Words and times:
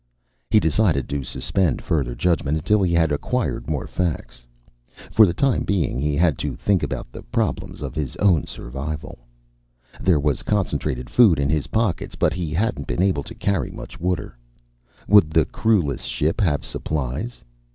He 0.49 0.59
decided 0.59 1.07
to 1.09 1.23
suspend 1.23 1.79
further 1.83 2.15
judgment 2.15 2.57
until 2.57 2.81
he 2.81 2.91
had 2.91 3.11
acquired 3.11 3.69
more 3.69 3.85
facts. 3.85 4.47
For 5.11 5.27
the 5.27 5.33
time 5.35 5.61
being, 5.61 5.99
he 5.99 6.15
had 6.15 6.39
to 6.39 6.55
think 6.55 6.81
about 6.81 7.11
the 7.11 7.21
problems 7.21 7.83
of 7.83 7.93
his 7.93 8.15
own 8.15 8.47
survival. 8.47 9.19
There 9.99 10.19
was 10.19 10.41
concentrated 10.41 11.07
food 11.07 11.37
in 11.39 11.51
his 11.51 11.67
pockets, 11.67 12.15
but 12.15 12.33
he 12.33 12.49
hadn't 12.51 12.87
been 12.87 13.03
able 13.03 13.21
to 13.21 13.35
carry 13.35 13.69
much 13.69 13.99
water. 13.99 14.35
Would 15.07 15.29
the 15.29 15.45
crewless 15.45 16.01
ship 16.01 16.41
have 16.41 16.65
supplies? 16.65 17.43